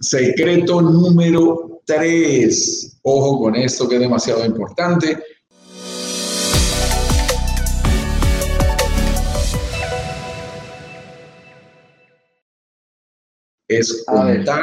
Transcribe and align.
Secreto 0.00 0.80
número 0.80 1.82
3. 1.84 3.00
Ojo 3.02 3.38
con 3.38 3.54
esto 3.54 3.86
que 3.86 3.96
es 3.96 4.00
demasiado 4.00 4.46
importante. 4.46 5.22
Es 13.68 14.02
contar 14.06 14.62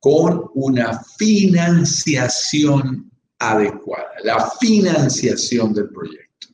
con 0.00 0.50
una 0.54 0.98
financiación 1.18 3.10
adecuada, 3.38 4.10
la 4.24 4.50
financiación 4.58 5.74
del 5.74 5.90
proyecto. 5.90 6.48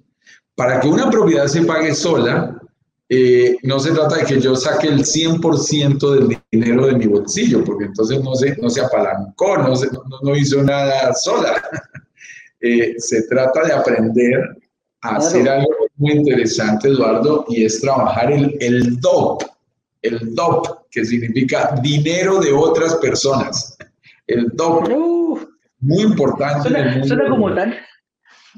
Para 0.57 0.81
que 0.81 0.89
una 0.89 1.09
propiedad 1.09 1.47
se 1.47 1.63
pague 1.63 1.95
sola, 1.95 2.58
eh, 3.11 3.57
no 3.63 3.81
se 3.81 3.93
trata 3.93 4.17
de 4.17 4.25
que 4.25 4.41
yo 4.41 4.55
saque 4.55 4.89
el 4.89 5.05
100% 5.05 6.11
del 6.15 6.39
dinero 6.53 6.87
de 6.87 6.95
mi 6.95 7.07
bolsillo, 7.07 7.65
porque 7.65 7.87
entonces 7.87 8.23
no 8.23 8.35
se, 8.35 8.55
no 8.57 8.69
se 8.69 8.83
apalancó, 8.83 9.57
no, 9.57 9.73
no, 10.23 10.37
hizo 10.37 10.63
nada 10.63 11.13
sola. 11.15 11.63
Eh, 12.61 12.97
se 12.99 13.23
trata 13.29 13.63
de 13.65 13.73
aprender 13.73 14.59
a 15.03 15.19
hacer 15.19 15.49
algo 15.49 15.69
muy 15.95 16.15
interesante, 16.15 16.89
Eduardo, 16.89 17.45
y 17.49 17.65
es 17.65 17.81
trabajar 17.81 18.33
el, 18.33 18.57
el 18.59 18.99
DOP, 18.99 19.45
el 20.03 20.35
DOP, 20.35 20.67
que 20.91 21.05
significa 21.05 21.79
dinero 21.81 22.41
de 22.41 22.53
otras 22.53 22.97
personas. 22.97 23.79
El 24.27 24.49
DOP, 24.55 24.89
muy 25.79 26.03
importante. 26.03 26.69
Suena, 27.07 27.29
como 27.31 27.55
tan, 27.55 27.75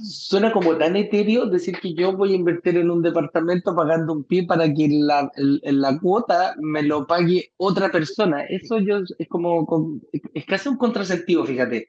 suena 0.02 0.52
como 0.52 0.76
tan 0.76 0.96
etéreo 0.96 1.46
decir 1.46 1.78
que 1.80 1.94
yo 1.94 2.16
voy 2.16 2.32
a 2.32 2.36
invertir 2.36 2.76
en 2.76 2.90
un 2.90 3.02
departamento 3.02 3.74
pagando 3.74 4.12
un 4.12 4.24
pie 4.24 4.44
para 4.46 4.72
que 4.72 4.88
la, 4.90 5.30
la 5.36 5.98
cuota 5.98 6.54
me 6.58 6.82
lo 6.82 7.06
pague 7.06 7.52
otra 7.56 7.90
persona. 7.90 8.44
Eso 8.44 8.78
yo 8.78 9.00
es 9.18 9.28
como, 9.28 10.00
es 10.34 10.44
casi 10.46 10.68
un 10.68 10.76
contrasentido, 10.76 11.44
fíjate. 11.44 11.88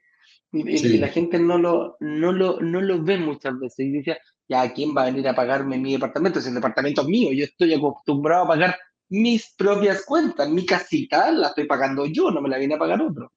Y, 0.52 0.98
la 0.98 1.08
gente 1.08 1.38
no 1.38 1.56
lo, 1.56 1.96
no, 2.00 2.30
lo, 2.30 2.60
no 2.60 2.80
lo 2.80 3.02
ve 3.02 3.18
muchas 3.18 3.58
veces. 3.58 3.86
Y 3.86 3.90
dice, 3.90 4.18
ya, 4.48 4.72
¿quién 4.72 4.94
va 4.94 5.02
a 5.02 5.06
venir 5.06 5.26
a 5.26 5.34
pagarme 5.34 5.78
mi 5.78 5.92
departamento? 5.92 6.38
Es 6.38 6.46
el 6.46 6.54
departamento 6.54 7.04
mío. 7.04 7.32
Yo 7.32 7.44
estoy 7.44 7.72
acostumbrado 7.72 8.44
a 8.44 8.48
pagar 8.48 8.76
mis 9.08 9.54
propias 9.56 10.04
cuentas. 10.04 10.48
Mi 10.50 10.66
casita 10.66 11.30
la 11.30 11.48
estoy 11.48 11.66
pagando 11.66 12.04
yo, 12.06 12.30
no 12.30 12.42
me 12.42 12.50
la 12.50 12.58
viene 12.58 12.74
a 12.74 12.78
pagar 12.78 13.00
otro. 13.00 13.32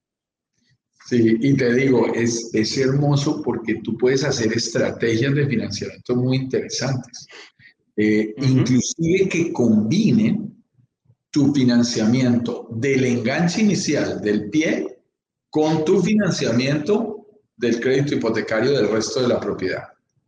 Sí, 1.08 1.38
y 1.40 1.56
te 1.56 1.72
digo, 1.74 2.08
es, 2.14 2.50
es 2.54 2.78
hermoso 2.80 3.42
porque 3.44 3.76
tú 3.84 3.96
puedes 3.96 4.24
hacer 4.24 4.52
estrategias 4.52 5.36
de 5.36 5.46
financiamiento 5.46 6.16
muy 6.16 6.38
interesantes, 6.38 7.28
eh, 7.96 8.34
inclusive 8.38 9.30
que 9.30 9.54
combinen 9.54 10.64
tu 11.30 11.54
financiamiento 11.54 12.68
del 12.72 13.06
enganche 13.06 13.62
inicial 13.62 14.20
del 14.20 14.50
pie 14.50 14.98
con 15.50 15.86
tu 15.86 16.02
financiamiento 16.02 17.28
del 17.56 17.80
crédito 17.80 18.16
hipotecario 18.16 18.72
del 18.72 18.90
resto 18.90 19.22
de 19.22 19.28
la 19.28 19.40
propiedad. 19.40 19.84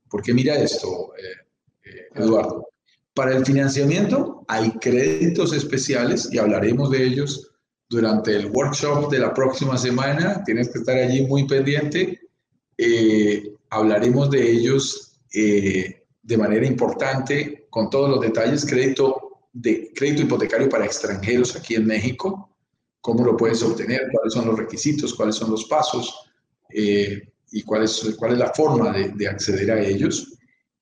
Porque 0.08 0.33
mira 0.33 0.55
esto, 0.58 1.14
eh, 1.17 1.89
eh, 1.89 2.08
Eduardo, 2.14 2.67
para 3.16 3.36
el 3.36 3.44
financiamiento 3.44 4.45
hay 4.48 4.72
créditos 4.73 5.53
especiales 5.53 6.30
y 6.31 6.38
hablaremos 6.38 6.92
de 6.92 7.03
ellos 7.03 7.52
durante 7.89 8.35
el 8.35 8.47
workshop 8.47 9.09
de 9.09 9.19
la 9.19 9.33
próxima 9.33 9.77
semana. 9.77 10.43
Tienes 10.43 10.69
que 10.69 10.80
estar 10.80 10.97
allí 10.97 11.25
muy 11.25 11.47
pendiente. 11.47 12.19
Eh, 12.77 13.53
hablaremos 13.69 14.30
de 14.30 14.52
ellos 14.52 15.19
eh, 15.33 16.03
de 16.21 16.38
manera 16.38 16.65
importante 16.65 17.67
con 17.69 17.89
todos 17.89 18.09
los 18.09 18.21
detalles. 18.21 18.65
Crédito, 18.65 19.39
de, 19.53 19.91
crédito 19.95 20.23
hipotecario 20.23 20.69
para 20.69 20.85
extranjeros 20.85 21.55
aquí 21.55 21.75
en 21.75 21.85
México. 21.85 22.55
¿Cómo 23.02 23.23
lo 23.23 23.38
puedes 23.38 23.63
obtener? 23.63 24.09
¿Cuáles 24.11 24.33
son 24.33 24.47
los 24.47 24.58
requisitos? 24.58 25.13
¿Cuáles 25.13 25.35
son 25.35 25.52
los 25.52 25.65
pasos? 25.65 26.30
Eh, 26.69 27.21
¿Y 27.52 27.63
cuál 27.63 27.83
es, 27.83 28.15
cuál 28.17 28.33
es 28.33 28.39
la 28.39 28.53
forma 28.53 28.91
de, 28.91 29.09
de 29.09 29.27
acceder 29.27 29.71
a 29.71 29.80
ellos? 29.80 30.38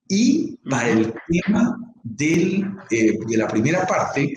Y 0.07 0.57
para 0.57 0.89
el 0.89 1.13
tema 1.27 1.93
del, 2.03 2.75
de 2.89 3.37
la 3.37 3.47
primera 3.47 3.85
parte, 3.85 4.33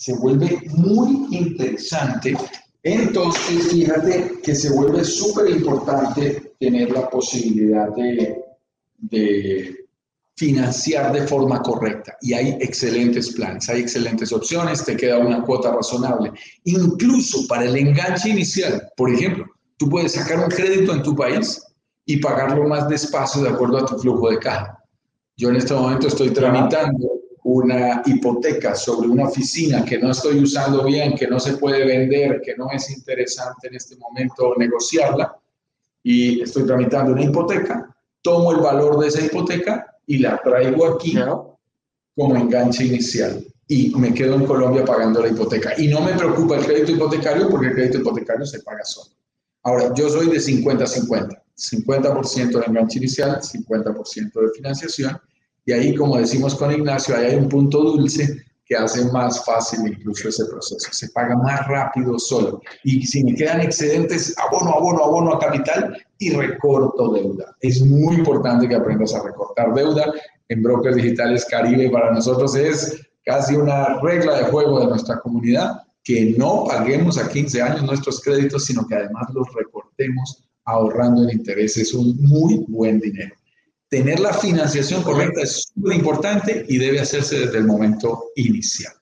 se 0.00 0.14
vuelve 0.14 0.62
muy 0.76 1.26
interesante. 1.30 2.34
Entonces, 2.82 3.68
fíjate 3.70 4.40
que 4.42 4.54
se 4.54 4.70
vuelve 4.70 5.04
súper 5.04 5.50
importante 5.50 6.54
tener 6.58 6.90
la 6.90 7.10
posibilidad 7.10 7.94
de, 7.94 8.42
de 8.96 9.76
financiar 10.38 11.12
de 11.12 11.26
forma 11.26 11.60
correcta. 11.60 12.16
Y 12.22 12.32
hay 12.32 12.56
excelentes 12.62 13.34
planes, 13.34 13.68
hay 13.68 13.82
excelentes 13.82 14.32
opciones, 14.32 14.86
te 14.86 14.96
queda 14.96 15.18
una 15.18 15.42
cuota 15.42 15.70
razonable. 15.70 16.32
Incluso 16.64 17.46
para 17.46 17.66
el 17.66 17.76
enganche 17.76 18.30
inicial, 18.30 18.88
por 18.96 19.12
ejemplo, 19.12 19.44
tú 19.76 19.90
puedes 19.90 20.12
sacar 20.12 20.38
un 20.42 20.48
crédito 20.48 20.94
en 20.94 21.02
tu 21.02 21.14
país 21.14 21.62
y 22.06 22.16
pagarlo 22.16 22.66
más 22.66 22.88
despacio 22.88 23.42
de 23.42 23.50
acuerdo 23.50 23.76
a 23.76 23.84
tu 23.84 23.98
flujo 23.98 24.30
de 24.30 24.38
caja. 24.38 24.82
Yo 25.36 25.50
en 25.50 25.56
este 25.56 25.74
momento 25.74 26.08
estoy 26.08 26.30
tramitando 26.30 27.20
una 27.52 28.02
hipoteca 28.06 28.74
sobre 28.74 29.08
una 29.08 29.24
oficina 29.24 29.84
que 29.84 29.98
no 29.98 30.12
estoy 30.12 30.38
usando 30.38 30.84
bien, 30.84 31.16
que 31.16 31.26
no 31.26 31.40
se 31.40 31.56
puede 31.56 31.84
vender, 31.84 32.40
que 32.40 32.56
no 32.56 32.70
es 32.70 32.90
interesante 32.90 33.66
en 33.66 33.74
este 33.74 33.96
momento 33.96 34.54
negociarla, 34.56 35.36
y 36.02 36.40
estoy 36.42 36.64
tramitando 36.64 37.12
una 37.12 37.24
hipoteca, 37.24 37.94
tomo 38.22 38.52
el 38.52 38.58
valor 38.58 39.00
de 39.00 39.08
esa 39.08 39.24
hipoteca 39.24 39.96
y 40.06 40.18
la 40.18 40.38
traigo 40.38 40.86
aquí 40.86 41.18
como 42.16 42.36
enganche 42.36 42.84
inicial 42.84 43.44
y 43.66 43.92
me 43.96 44.14
quedo 44.14 44.34
en 44.34 44.46
Colombia 44.46 44.84
pagando 44.84 45.20
la 45.20 45.28
hipoteca. 45.28 45.74
Y 45.76 45.88
no 45.88 46.00
me 46.00 46.12
preocupa 46.12 46.56
el 46.56 46.64
crédito 46.64 46.92
hipotecario 46.92 47.48
porque 47.48 47.68
el 47.68 47.74
crédito 47.74 47.98
hipotecario 47.98 48.46
se 48.46 48.60
paga 48.60 48.84
solo. 48.84 49.10
Ahora, 49.62 49.92
yo 49.94 50.08
soy 50.08 50.28
de 50.28 50.38
50-50, 50.38 51.42
50%, 51.56 52.58
de 52.58 52.66
enganche 52.66 52.98
inicial, 52.98 53.40
50% 53.40 54.32
de 54.40 54.50
financiación 54.54 55.20
y 55.70 55.72
ahí, 55.72 55.94
como 55.94 56.16
decimos 56.16 56.56
con 56.56 56.72
Ignacio, 56.72 57.14
ahí 57.14 57.26
hay 57.26 57.36
un 57.36 57.48
punto 57.48 57.80
dulce 57.80 58.42
que 58.66 58.74
hace 58.74 59.04
más 59.12 59.44
fácil 59.44 59.86
incluso 59.86 60.28
ese 60.28 60.44
proceso. 60.46 60.88
Se 60.90 61.08
paga 61.10 61.36
más 61.36 61.64
rápido 61.68 62.18
solo. 62.18 62.60
Y 62.82 63.06
si 63.06 63.22
me 63.22 63.36
quedan 63.36 63.60
excedentes, 63.60 64.34
abono, 64.36 64.72
abono, 64.72 65.04
abono 65.04 65.34
a 65.34 65.38
capital 65.38 65.96
y 66.18 66.30
recorto 66.30 67.12
deuda. 67.12 67.56
Es 67.60 67.82
muy 67.82 68.16
importante 68.16 68.66
que 68.68 68.74
aprendas 68.74 69.14
a 69.14 69.22
recortar 69.22 69.72
deuda. 69.72 70.12
En 70.48 70.60
Brokers 70.60 70.96
Digitales 70.96 71.46
Caribe 71.48 71.88
para 71.88 72.10
nosotros 72.10 72.56
es 72.56 73.00
casi 73.24 73.54
una 73.54 74.00
regla 74.00 74.38
de 74.38 74.44
juego 74.50 74.80
de 74.80 74.86
nuestra 74.86 75.20
comunidad 75.20 75.82
que 76.02 76.34
no 76.36 76.64
paguemos 76.64 77.16
a 77.16 77.28
15 77.28 77.62
años 77.62 77.84
nuestros 77.84 78.20
créditos, 78.20 78.64
sino 78.64 78.84
que 78.88 78.96
además 78.96 79.28
los 79.32 79.46
recortemos 79.54 80.42
ahorrando 80.64 81.22
el 81.22 81.32
interés. 81.32 81.76
Es 81.76 81.94
un 81.94 82.16
muy 82.20 82.64
buen 82.66 82.98
dinero 82.98 83.36
tener 83.90 84.20
la 84.20 84.32
financiación 84.32 85.02
correcta 85.02 85.42
es 85.42 85.64
súper 85.74 85.96
importante 85.96 86.64
y 86.68 86.78
debe 86.78 87.00
hacerse 87.00 87.40
desde 87.40 87.58
el 87.58 87.64
momento 87.64 88.30
inicial. 88.36 88.94